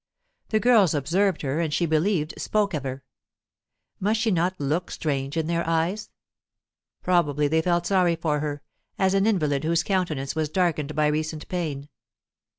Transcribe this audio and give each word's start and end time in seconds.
The 0.49 0.59
girls 0.59 0.95
observed 0.95 1.43
her, 1.43 1.59
and, 1.59 1.71
she 1.71 1.85
believed, 1.85 2.33
spoke 2.35 2.73
of 2.73 2.81
her. 2.81 3.03
Must 3.99 4.19
she 4.19 4.31
not 4.31 4.59
look 4.59 4.89
strange 4.89 5.37
in 5.37 5.45
their 5.45 5.63
eyes? 5.69 6.09
Probably 7.03 7.47
they 7.47 7.61
felt 7.61 7.85
sorry 7.85 8.15
for 8.15 8.39
her, 8.39 8.63
as 8.97 9.13
an 9.13 9.27
invalid 9.27 9.63
whose 9.63 9.83
countenance 9.83 10.35
was 10.35 10.49
darkened 10.49 10.95
by 10.95 11.05
recent 11.05 11.47
pain. 11.49 11.87